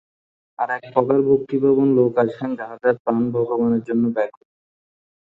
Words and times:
আর 0.59 0.69
এক 0.77 0.83
প্রকার 0.93 1.17
ভক্তিপ্রবণ 1.29 1.87
লোক 1.95 2.13
আছেন, 2.23 2.49
যাঁহাদের 2.55 2.93
প্রাণ 3.03 3.23
ভগবানের 3.35 3.81
জন্য 3.83 4.03
ব্যাকুল। 4.15 4.45